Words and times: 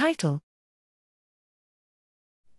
Title 0.00 0.40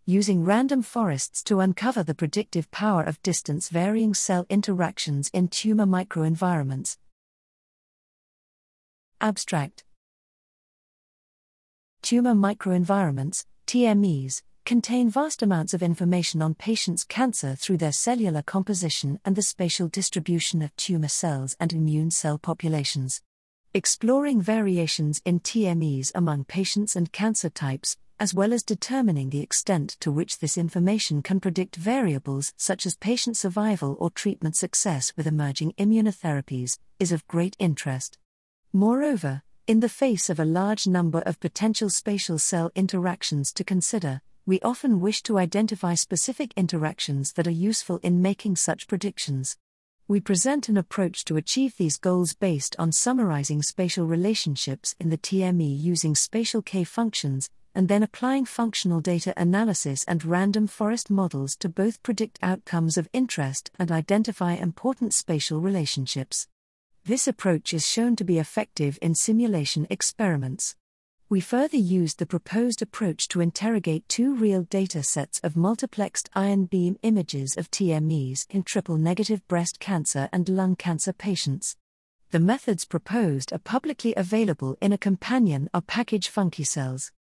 Using 0.06 0.46
random 0.46 0.84
forests 0.84 1.42
to 1.46 1.60
uncover 1.60 2.04
the 2.04 2.14
predictive 2.14 2.70
power 2.70 3.02
of 3.02 3.20
distance 3.24 3.68
varying 3.70 4.14
cell 4.14 4.46
interactions 4.48 5.28
in 5.34 5.48
tumor 5.48 5.88
microenvironments. 5.88 6.98
Abstract 9.20 9.84
Tumor 12.04 12.36
microenvironments, 12.36 13.46
TMEs, 13.66 14.44
contain 14.64 15.10
vast 15.10 15.42
amounts 15.42 15.74
of 15.74 15.82
information 15.82 16.44
on 16.44 16.54
patients' 16.54 17.04
cancer 17.04 17.56
through 17.56 17.78
their 17.78 17.92
cellular 17.92 18.44
composition 18.44 19.20
and 19.26 19.36
the 19.36 19.42
spatial 19.42 19.88
distribution 19.88 20.62
of 20.62 20.76
tumor 20.76 21.08
cells 21.08 21.58
and 21.60 21.74
immune 21.74 22.12
cell 22.12 22.38
populations. 22.38 23.24
Exploring 23.74 24.42
variations 24.42 25.22
in 25.24 25.40
TMEs 25.40 26.12
among 26.14 26.44
patients 26.44 26.98
and 26.98 27.10
cancer 27.14 27.50
types, 27.50 27.96
as 28.20 28.34
well 28.34 28.52
as 28.52 28.64
determining 28.64 29.30
the 29.30 29.40
extent 29.40 29.96
to 30.02 30.12
which 30.12 30.40
this 30.40 30.58
information 30.58 31.22
can 31.22 31.40
predict 31.40 31.78
variables 31.78 32.52
such 32.58 32.86
as 32.86 32.98
patient 32.98 33.38
survival 33.38 33.96
or 33.98 34.10
treatment 34.10 34.58
success 34.58 35.14
with 35.16 35.26
emerging 35.26 35.72
immunotherapies, 35.78 36.80
is 37.00 37.14
of 37.14 37.26
great 37.30 37.56
interest. 37.60 38.18
Moreover, 38.74 39.42
in 39.68 39.80
the 39.80 39.88
face 39.88 40.30
of 40.30 40.38
a 40.38 40.44
large 40.44 40.86
number 40.86 41.20
of 41.20 41.40
potential 41.40 41.90
spatial 41.90 42.40
cell 42.40 42.74
interactions 42.76 43.54
to 43.54 43.64
consider, 43.64 44.20
we 44.46 44.60
often 44.60 45.00
wish 45.00 45.24
to 45.24 45.38
identify 45.38 45.94
specific 45.94 46.52
interactions 46.58 47.32
that 47.34 47.48
are 47.48 47.52
useful 47.52 48.02
in 48.04 48.22
making 48.22 48.58
such 48.58 48.90
predictions. 48.90 49.56
We 50.12 50.20
present 50.20 50.68
an 50.68 50.76
approach 50.76 51.24
to 51.24 51.38
achieve 51.38 51.78
these 51.78 51.96
goals 51.96 52.34
based 52.34 52.76
on 52.78 52.92
summarizing 52.92 53.62
spatial 53.62 54.06
relationships 54.06 54.94
in 55.00 55.10
the 55.10 55.18
TME 55.18 55.82
using 55.82 56.16
spatial 56.16 56.62
K 56.62 56.84
functions, 56.84 57.50
and 57.74 57.88
then 57.88 58.04
applying 58.04 58.44
functional 58.44 59.00
data 59.00 59.34
analysis 59.38 60.04
and 60.10 60.26
random 60.26 60.68
forest 60.68 61.10
models 61.10 61.56
to 61.56 61.70
both 61.70 62.04
predict 62.04 62.40
outcomes 62.42 62.98
of 62.98 63.08
interest 63.14 63.72
and 63.80 63.90
identify 63.90 64.52
important 64.52 65.14
spatial 65.14 65.62
relationships. 65.62 66.46
This 67.06 67.26
approach 67.26 67.74
is 67.74 67.88
shown 67.88 68.18
to 68.18 68.26
be 68.26 68.38
effective 68.38 69.00
in 69.02 69.16
simulation 69.16 69.88
experiments. 69.90 70.76
We 71.32 71.40
further 71.40 71.78
used 71.78 72.20
the 72.20 72.26
proposed 72.26 72.82
approach 72.82 73.30
to 73.30 73.40
interrogate 73.40 74.10
two 74.10 74.36
real 74.36 74.64
data 74.64 75.02
sets 75.02 75.40
of 75.46 75.54
multiplexed 75.54 76.28
ion 76.34 76.66
beam 76.66 76.98
images 77.04 77.56
of 77.56 77.72
TMEs 77.72 78.46
in 78.50 78.64
triple 78.64 78.98
negative 78.98 79.48
breast 79.48 79.80
cancer 79.80 80.28
and 80.34 80.50
lung 80.50 80.76
cancer 80.76 81.14
patients. 81.14 81.78
The 82.32 82.42
methods 82.42 82.84
proposed 82.84 83.54
are 83.54 83.60
publicly 83.60 84.14
available 84.18 84.78
in 84.82 84.92
a 84.92 84.98
companion 84.98 85.70
R 85.74 85.80
package 85.80 86.30
FunkyCells. 86.30 87.12